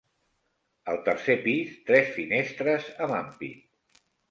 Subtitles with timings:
[0.93, 4.05] Al tercer pis, tres finestres amb ampit.